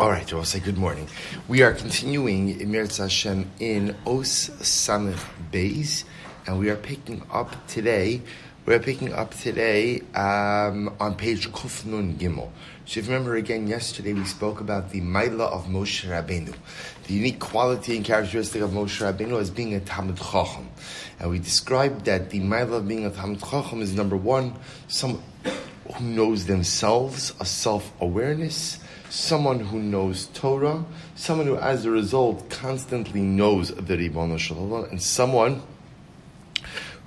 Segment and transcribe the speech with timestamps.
[0.00, 1.08] All right, we'll say good morning.
[1.46, 6.04] We are continuing in Meretz Hashem in Os Samich Beis,
[6.46, 8.22] and we are picking up today.
[8.64, 12.48] We are picking up today um, on page Kufnun Gimel.
[12.86, 16.54] So if you remember again, yesterday we spoke about the Maila of Moshe Rabbeinu,
[17.06, 20.70] the unique quality and characteristic of Moshe Rabbeinu as being a Talmud Chacham,
[21.18, 24.54] and we described that the Maila of being a Talmud Chacham is number one,
[24.88, 25.22] some
[25.92, 28.78] who knows themselves, a self awareness
[29.10, 30.84] someone who knows Torah,
[31.16, 35.62] someone who, as a result, constantly knows the Ribbon Shalom, and someone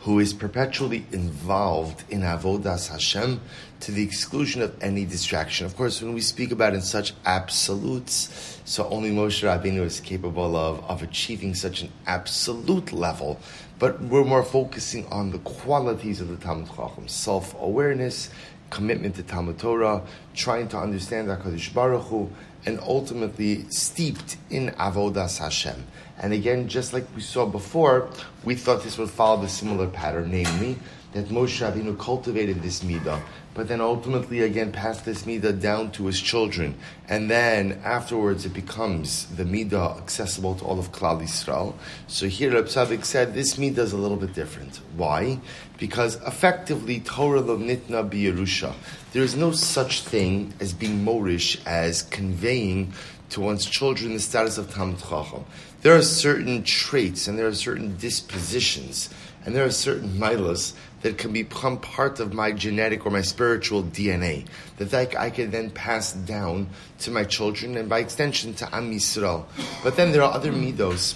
[0.02, 3.40] who is perpetually involved in Avodas Hashem
[3.80, 5.66] to the exclusion of any distraction.
[5.66, 10.58] Of course, when we speak about in such absolutes, so only Moshe Rabbeinu is capable
[10.58, 13.40] of, of achieving such an absolute level,
[13.80, 18.30] but we're more focusing on the qualities of the Talmud Chacham, self-awareness,
[18.74, 20.02] commitment to Talmud Torah,
[20.36, 22.30] trying to understand HaKadosh Baruch Hu,
[22.66, 25.86] and ultimately steeped in Avodas Hashem.
[26.18, 28.10] And again, just like we saw before,
[28.44, 30.78] we thought this would follow the similar pattern, namely
[31.14, 33.22] that Moshe Rabbeinu cultivated this midah,
[33.54, 36.76] but then ultimately again passed this midah down to his children,
[37.08, 41.76] and then afterwards it becomes the midah accessible to all of Klal Yisrael.
[42.08, 44.82] So here Reb Tzadok said this midah is a little bit different.
[44.98, 45.40] Why?
[45.78, 48.74] Because effectively Torah lo nitna biyerusha.
[49.14, 52.94] There is no such thing as being morish as conveying
[53.30, 55.46] to one's children the status of Talmud Chacham.
[55.82, 59.10] There are certain traits and there are certain dispositions
[59.46, 60.74] and there are certain milas
[61.04, 64.46] that can become part of my genetic or my spiritual DNA
[64.78, 69.46] that I, can then pass down to my children and by extension to Am Yisrael.
[69.84, 71.16] But then there are other midos,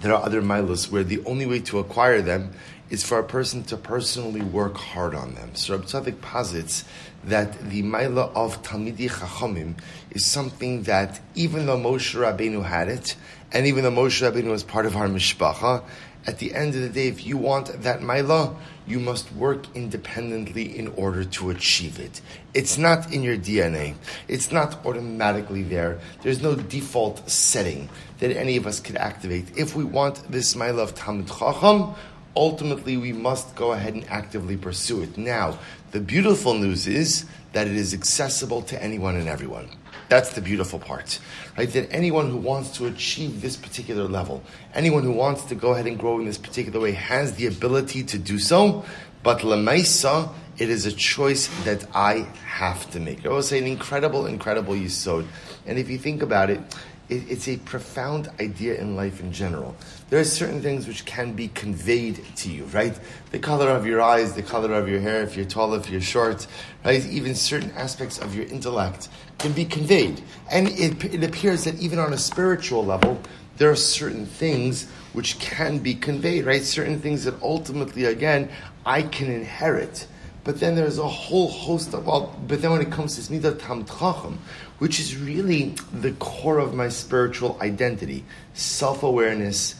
[0.00, 2.52] there are other milos where the only way to acquire them
[2.88, 5.54] is for a person to personally work hard on them.
[5.54, 6.84] So Rabbi Tzadok posits
[7.24, 9.74] that the Maila of Talmidi Chachamim
[10.10, 13.16] is something that even though Moshe Rabbeinu had it,
[13.50, 15.82] and even though Moshe Rabbeinu was part of our mishpacha,
[16.26, 20.78] at the end of the day, if you want that Maila, you must work independently
[20.78, 22.20] in order to achieve it.
[22.54, 23.94] It's not in your DNA.
[24.28, 26.00] It's not automatically there.
[26.22, 29.56] There's no default setting that any of us could activate.
[29.56, 31.94] If we want this Maila of Talmud Chacham,
[32.36, 35.16] ultimately we must go ahead and actively pursue it.
[35.18, 35.58] Now,
[35.92, 39.68] the beautiful news is that it is accessible to anyone and everyone.
[40.08, 41.18] That's the beautiful part,
[41.56, 41.70] right?
[41.70, 44.42] That anyone who wants to achieve this particular level,
[44.74, 48.04] anyone who wants to go ahead and grow in this particular way has the ability
[48.04, 48.84] to do so,
[49.22, 53.24] but lemaisa, it is a choice that I have to make.
[53.24, 55.26] I will say an incredible, incredible yisod.
[55.66, 56.60] And if you think about it,
[57.08, 59.76] it, it's a profound idea in life in general.
[60.10, 62.98] There are certain things which can be conveyed to you, right?
[63.30, 66.00] The color of your eyes, the color of your hair, if you're tall, if you're
[66.00, 66.46] short,
[66.84, 67.04] right?
[67.06, 70.22] Even certain aspects of your intellect can be conveyed.
[70.50, 73.20] And it, it appears that even on a spiritual level,
[73.56, 76.62] there are certain things which can be conveyed, right?
[76.62, 78.50] Certain things that ultimately, again,
[78.84, 80.06] I can inherit.
[80.42, 83.58] But then there's a whole host of, well, but then when it comes to Midah
[83.58, 84.38] Tam Chacham,
[84.78, 89.76] which is really the core of my spiritual identity, self-awareness,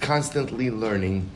[0.00, 1.30] constantly learning,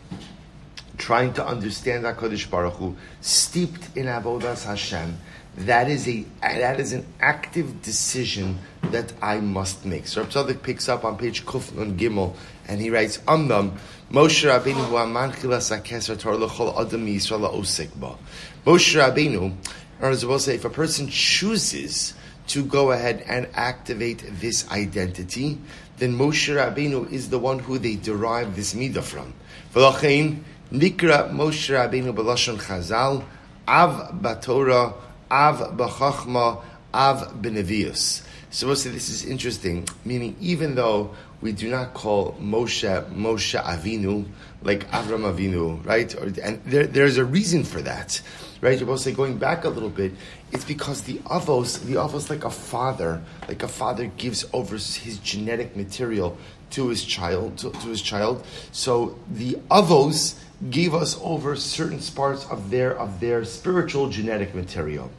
[0.98, 5.18] trying to understand HaKadosh Baruch Hu, steeped in Avodas Hashem,
[5.66, 8.58] that is a that is an active decision
[8.91, 10.06] that I must make.
[10.06, 12.34] So Tzadok picks up on page Kuf on Gimel,
[12.66, 13.72] and he writes, "Amnam
[14.12, 18.16] Moshe Rabbeinu hu aman chilas hakeser Torah lechol adam Yisrael osek ba."
[18.64, 19.54] Moshe Rabbeinu,
[20.00, 22.14] or as well say, if a person chooses
[22.46, 25.58] to go ahead and activate this identity,
[25.98, 29.34] then Moshe Rabbeinu is the one who they derive this midah from.
[29.75, 30.42] V'lachein
[30.72, 33.25] nikra Moshe Rabbeinu b'lashon Chazal
[33.66, 34.94] av batorah
[35.30, 36.62] av b'chachma
[36.92, 38.22] av b'nevius.
[38.50, 43.62] So we'll say this is interesting, meaning even though we do not call Moshe Moshe
[43.62, 44.26] Avinu
[44.62, 46.12] like Avram Avinu, right?
[46.16, 48.20] Or, and there, there's a reason for that,
[48.60, 48.78] right?
[48.78, 50.12] You're say going back a little bit,
[50.50, 55.19] it's because the avos, the avos like a father, like a father gives over his
[55.22, 56.36] genetic material
[56.70, 58.44] to his child, to, to his child.
[58.72, 60.38] So the avos
[60.70, 65.10] gave us over certain parts of their of their spiritual genetic material.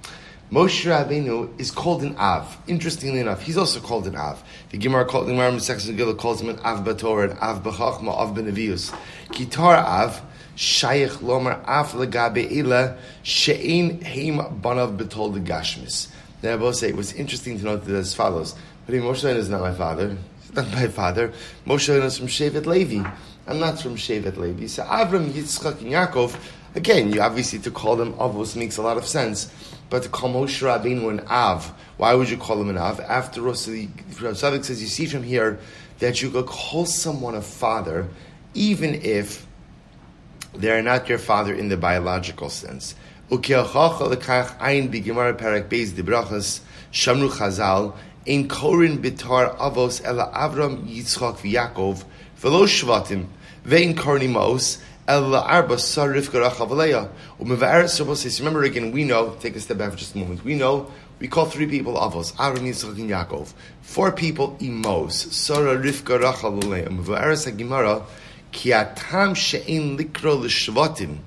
[0.51, 2.57] Moshe Rabbeinu is called an Av.
[2.67, 4.43] Interestingly enough, he's also called an Av.
[4.71, 8.35] The Gemara called the Gemara Gila calls him an Av Bator, an Av B'chachma, Av
[8.35, 8.91] Benavius.
[9.27, 10.19] Kitar Av,
[10.57, 16.07] Shayich Lomer Av Legabe Ila, She'ein Heim Banav Betol Gashmis.
[16.41, 18.55] Then I will say, it was interesting to note that as follows.
[18.87, 20.17] But Moshe Rabbeinu is not my father.
[20.41, 21.31] He's not my father.
[21.67, 23.07] Moshe Rabbeinu is from Shevet Levi.
[23.49, 24.67] I'm not from Shevet Levi.
[24.67, 26.37] So Avram, Yitzchak, and Yaakov,
[26.75, 29.51] Again, you obviously to call them avos makes a lot of sense,
[29.89, 32.99] but to call Moshe Rabbeinu an av, why would you call him an av?
[32.99, 35.57] After all, so says you see from here
[35.97, 38.07] that you could call someone a father,
[38.53, 39.47] even if
[40.53, 42.93] they are not your father in the biological sense.
[43.31, 43.63] Shamru
[47.29, 52.03] Chazal, in Korin Bitar Avos Ela Avram Yitzchak v'Yakov
[52.39, 53.25] v'lo Shvatim
[53.69, 53.95] ve'in
[58.17, 60.43] says remember again we know take a step back for just a moment.
[60.43, 63.53] We know we call three people Avos Avram Yitzchak and Yaakov.
[63.81, 68.03] Four people Imos Sarah Rivka Rachav Aleya u'mevaris HaGimara
[68.51, 71.17] ki atam she'in likro l'shvatim.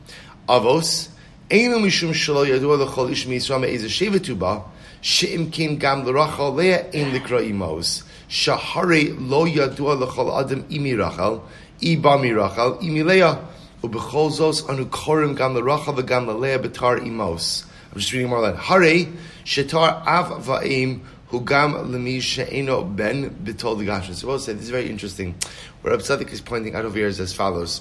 [0.49, 1.09] Avos
[1.51, 4.65] Einu mishum shelo yadua l'chol ish mi'yisrael me'ezeh shevetu ba
[5.03, 8.05] She'im kim gam l'rachal leah in likra imos.
[8.29, 11.43] Shahari lo yadua l'chol adam imi rachal,
[11.83, 13.39] iba mi rachal, imi leah.
[13.83, 17.65] Ubechol zos anu korim gam l'rachal v'gam l'leah betar imos.
[17.93, 19.07] I'm just reading more like Hare
[19.45, 21.01] shetar av va'im
[21.33, 25.35] Hugam gam lemi she'eno ben bitol the So we'll say this is very interesting.
[25.81, 27.81] What Absadik is pointing out over here is as follows: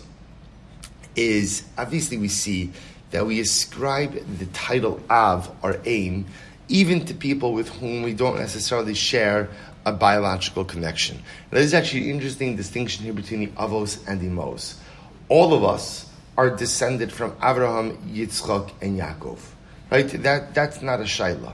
[1.15, 2.71] is obviously we see
[3.11, 6.25] that we ascribe the title of or aim
[6.69, 9.49] even to people with whom we don't necessarily share
[9.85, 11.21] a biological connection.
[11.49, 14.79] There's actually an interesting distinction here between the Avos and the Mos.
[15.29, 19.39] All of us are descended from Abraham, Yitzchak, and Yaakov.
[19.89, 20.07] Right?
[20.23, 21.53] That, that's not a Shaila.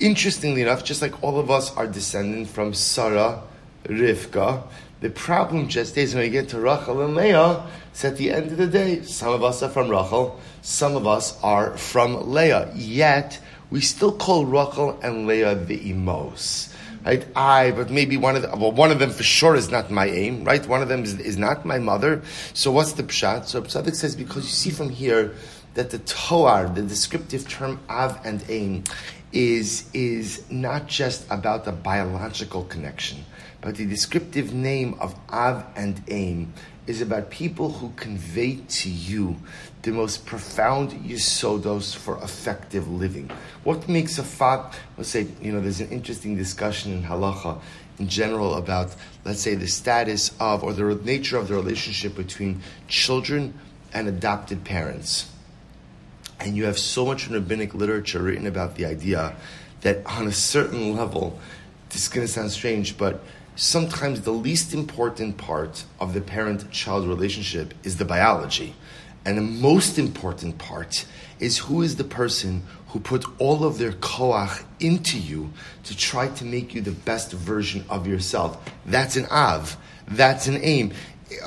[0.00, 3.42] Interestingly enough, just like all of us are descended from Sarah,
[3.84, 4.62] Rivka,
[5.00, 8.50] the problem just is when we get to Rachel and Leah, it's at the end
[8.50, 12.72] of the day, some of us are from Rachel, some of us are from Leah.
[12.74, 13.38] Yet,
[13.70, 16.72] we still call Rachel and Leah the imos.
[17.04, 17.26] Right?
[17.34, 20.06] I, but maybe one of them, well, one of them for sure is not my
[20.06, 20.66] aim, right?
[20.66, 22.22] One of them is, is not my mother.
[22.54, 23.46] So what's the pshat?
[23.46, 25.34] So Psadik says, because you see from here
[25.74, 28.84] that the toar, the descriptive term av and aim,
[29.32, 33.24] is, is not just about the biological connection,
[33.60, 36.52] but the descriptive name of av and aim
[36.88, 39.36] is about people who convey to you
[39.82, 43.30] the most profound yisodos for effective living.
[43.62, 44.74] What makes a fat?
[44.96, 47.60] Let's say you know there's an interesting discussion in halacha
[47.98, 52.62] in general about let's say the status of or the nature of the relationship between
[52.88, 53.52] children
[53.92, 55.30] and adopted parents.
[56.40, 59.36] And you have so much rabbinic literature written about the idea
[59.82, 61.38] that on a certain level,
[61.90, 63.22] this is going to sound strange, but
[63.58, 68.72] sometimes the least important part of the parent child relationship is the biology.
[69.24, 71.04] And the most important part
[71.40, 75.50] is who is the person who put all of their koach into you
[75.82, 78.64] to try to make you the best version of yourself.
[78.86, 79.76] That's an av.
[80.06, 80.92] That's an aim.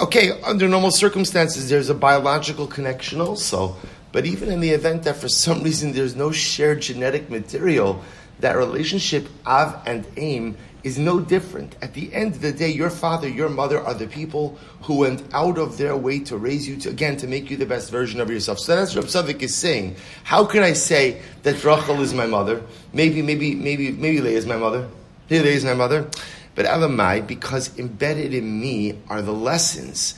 [0.02, 3.78] Okay, under normal circumstances, there's a biological connection also.
[4.12, 8.04] But even in the event that for some reason there's no shared genetic material,
[8.42, 11.76] that relationship av and aim is no different.
[11.82, 15.24] At the end of the day, your father, your mother are the people who went
[15.34, 18.20] out of their way to raise you to, again, to make you the best version
[18.20, 18.60] of yourself.
[18.60, 19.96] So that's what Savik is saying.
[20.24, 22.64] How can I say that Rachel is my mother?
[22.94, 24.88] Maybe, maybe, maybe, maybe Leah is my mother.
[25.30, 26.10] Leah is my mother.
[26.56, 30.16] But Elamai, because embedded in me are the lessons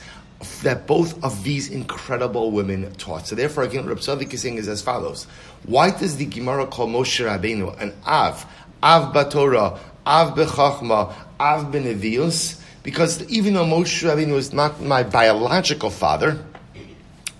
[0.61, 3.27] that both of these incredible women taught.
[3.27, 5.25] So therefore, again, what Tzadok is saying is as follows.
[5.65, 8.45] Why does the Gemara call Moshe Rabbeinu an Av,
[8.81, 12.61] Av Batorah, Av Bechachma, Av Benevius?
[12.83, 16.45] Because even though Moshe Rabbeinu was not my biological father,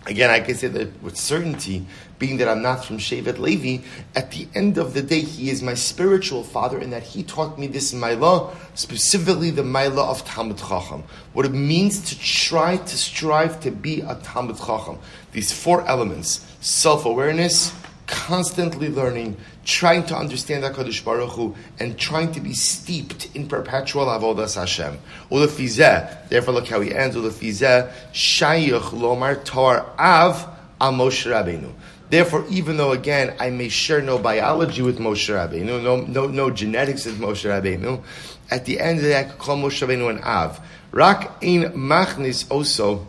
[0.05, 1.85] again, I can say that with certainty,
[2.19, 3.83] being that I'm not from Shevet Levi,
[4.15, 7.57] at the end of the day, he is my spiritual father and that he taught
[7.59, 11.03] me this Maila, specifically the Maila of Talmud Chacham.
[11.33, 14.99] What it means to try to strive to be a Talmud Chacham.
[15.31, 17.73] These four elements, self-awareness,
[18.07, 24.05] constantly learning, trying to understand HaKadosh Baruch Hu, and trying to be steeped in perpetual
[24.05, 24.97] avodas Hashem.
[25.31, 30.47] Ulefizeh, therefore look how he ends, Ulefizeh, shayich lomar tor av
[30.81, 31.71] al Rabbeinu.
[32.09, 36.49] Therefore, even though again I may share no biology with Moshe Rabbeinu, no, no, no
[36.51, 38.03] genetics with Moshe Rabbeinu,
[38.51, 40.59] at the end of the day I could call Moshe Rabbeinu an Av.
[40.91, 43.07] Rak in machnis also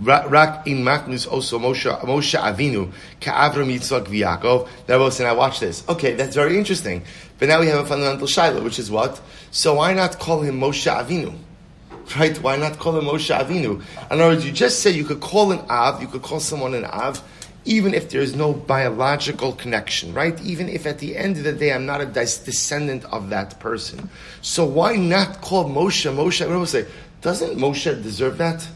[0.00, 4.68] Rak in Maknus also Moshe, Moshe Avinu, Ka'avram v'Yakov.
[4.88, 5.86] Now, listen, I watch this.
[5.88, 7.02] Okay, that's very interesting.
[7.38, 9.20] But now we have a fundamental shaila, which is what?
[9.50, 11.36] So why not call him Moshe Avinu?
[12.18, 12.36] Right?
[12.42, 13.76] Why not call him Moshe Avinu?
[13.76, 16.74] In other words, you just said you could call an Av, you could call someone
[16.74, 17.22] an Av,
[17.64, 20.40] even if there is no biological connection, right?
[20.40, 24.08] Even if at the end of the day I'm not a descendant of that person.
[24.40, 26.46] So why not call Moshe Moshe?
[26.46, 26.86] What do I say?
[27.20, 28.66] Doesn't Moshe deserve that?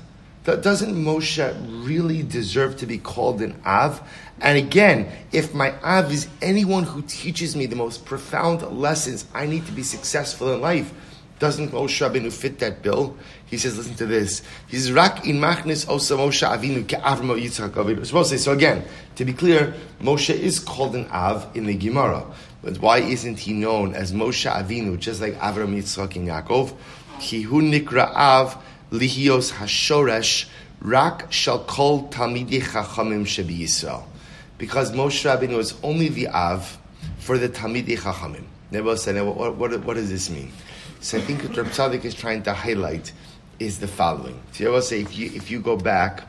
[0.44, 4.06] Doesn't Moshe really deserve to be called an Av?
[4.40, 9.46] And again, if my Av is anyone who teaches me the most profound lessons I
[9.46, 10.92] need to be successful in life,
[11.38, 13.16] doesn't Moshe Rabbeinu fit that bill?
[13.46, 14.42] He says, listen to this.
[14.68, 18.84] He says, Rak in machnis osa Moshe Avinu ke Avram Yitzchak say, so again,
[19.16, 22.24] to be clear, Moshe is called an Av in the Gemara.
[22.62, 26.74] But why isn't he known as Moshe Avinu, just like Avram Yitzchak and Yaakov?
[27.20, 28.63] Ki hu nikra Av
[28.98, 30.46] lihios hashoresh
[30.80, 34.04] rak shall kol talmidi chachamim shebi Yisrael.
[34.56, 36.78] Because Moshe Rabbeinu was only the Av
[37.18, 38.44] for the Talmidi Chachamim.
[38.70, 40.52] Nebuchadnezzar said, what, what, what does this mean?
[41.00, 43.12] So I think what Reb Tzadok is trying to highlight
[43.58, 44.40] is the following.
[44.52, 46.22] So will say, if you, if you go back,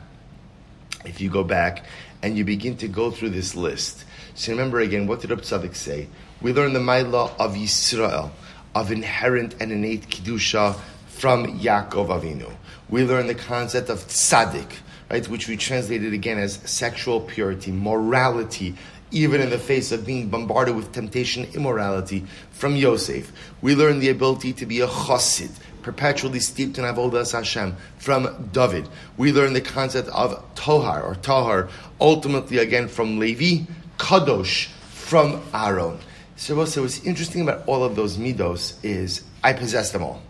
[1.04, 1.84] if you go back
[2.22, 4.04] and you begin to go through this list,
[4.34, 6.08] so remember again, what did Reb Tzadok say?
[6.40, 8.30] We learn the Maila of Yisrael,
[8.74, 10.78] of inherent and innate Kedusha
[11.16, 12.52] from Yaakov Avinu.
[12.90, 14.70] We learn the concept of tzaddik,
[15.10, 18.74] right, which we translated again as sexual purity, morality,
[19.10, 23.32] even in the face of being bombarded with temptation, immorality, from Yosef.
[23.62, 28.88] We learn the ability to be a chassid, perpetually steeped in avodas Hashem, from David.
[29.16, 33.64] We learn the concept of tohar or tahar, ultimately again from Levi,
[33.96, 35.98] kadosh from Aaron.
[36.36, 40.20] So what's interesting about all of those midos is I possess them all.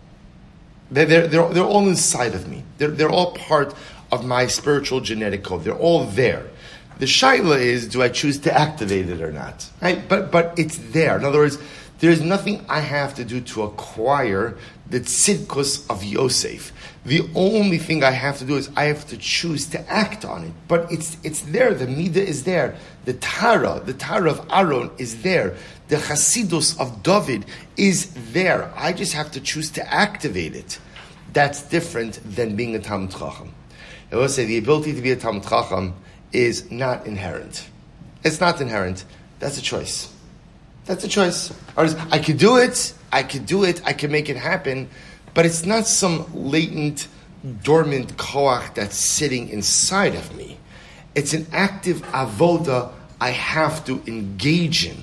[0.89, 2.63] They're, they're, they're, they're all inside of me.
[2.77, 3.75] They're, they're all part
[4.11, 5.63] of my spiritual genetic code.
[5.63, 6.47] They're all there.
[6.99, 9.69] The shaila is, do I choose to activate it or not?
[9.81, 10.07] Right?
[10.07, 11.17] But, but it's there.
[11.17, 11.57] In other words,
[11.99, 14.57] there's nothing I have to do to acquire
[14.89, 16.71] the tzidkus of Yosef.
[17.05, 20.43] The only thing I have to do is I have to choose to act on
[20.43, 20.51] it.
[20.67, 21.73] But it's, it's there.
[21.73, 22.75] The midah is there.
[23.05, 25.55] The tara, the tara of Aaron is there.
[25.87, 27.45] The chasidus of David
[27.77, 28.73] is there.
[28.75, 30.79] I just have to choose to activate it.
[31.31, 33.53] That's different than being a Talmud Chacham.
[34.11, 35.93] I will say the ability to be a Talmud Chacham
[36.33, 37.69] is not inherent.
[38.23, 39.05] It's not inherent.
[39.39, 40.11] That's a choice.
[40.85, 41.53] That's a choice.
[41.75, 42.93] I could do it.
[43.11, 43.81] I could do it.
[43.85, 44.89] I can make it happen.
[45.37, 47.07] But it's not some latent,
[47.61, 50.57] dormant koach that's sitting inside of me.
[51.13, 52.91] It's an active avoda
[53.21, 54.97] I have to engage in.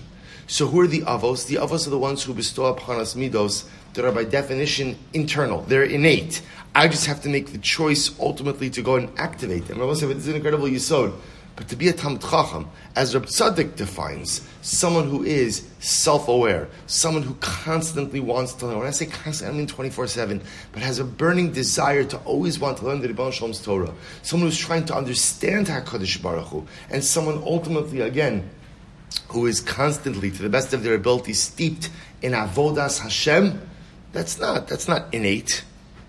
[0.48, 1.46] So who are the avos?
[1.46, 5.60] The avos are the ones who bestow upon us midos that are by definition internal.
[5.60, 6.42] They're innate.
[6.74, 9.78] I just have to make the choice ultimately to go and activate them.
[9.78, 11.14] Rabbi said, it's an incredible yisod.
[11.56, 17.22] But to be a Talmud Chacham, as Rab Tzadok defines, someone who is self-aware, someone
[17.22, 18.78] who constantly wants to learn.
[18.78, 20.42] When I say constantly, I mean 24-7,
[20.72, 23.94] but has a burning desire to always want to learn the Ribbon Shalom's Torah.
[24.22, 28.50] Someone who's trying to understand HaKadosh Baruch Hu, and someone ultimately, again,
[29.28, 31.88] who is constantly, to the best of their ability, steeped
[32.20, 33.60] in Avodas Hashem,
[34.12, 35.64] that's not, that's not innate.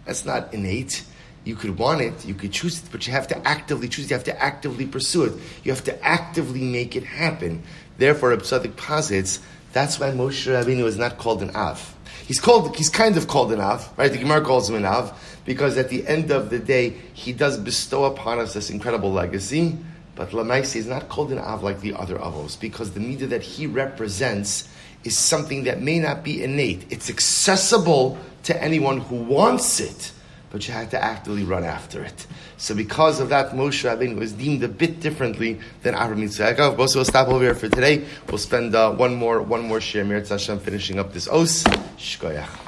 [0.05, 1.03] That's not innate.
[1.45, 4.09] You could want it, you could choose it, but you have to actively choose.
[4.09, 5.33] You have to actively pursue it.
[5.63, 7.63] You have to actively make it happen.
[7.97, 9.39] Therefore, Tzadok posits
[9.75, 11.93] that's why Moshe Rabbeinu is not called an Av.
[12.25, 14.09] He's called, he's kind of called an Av, right?
[14.09, 15.11] The Gemara calls him an Av
[15.43, 19.77] because at the end of the day, he does bestow upon us this incredible legacy.
[20.15, 23.41] But Lamaisi is not called an Av like the other Avos because the media that
[23.41, 24.69] he represents
[25.03, 26.85] is something that may not be innate.
[26.89, 30.13] It's accessible to anyone who wants it
[30.55, 32.25] but you had to actively run after it.
[32.55, 36.77] So because of that, Moshe Rabbeinu was deemed a bit differently than Avraham Yitzchak.
[36.77, 38.05] We'll stop over here for today.
[38.29, 41.63] We'll spend uh, one more one more share, Mir Hashem, finishing up this os.
[41.97, 42.64] Shkoyach.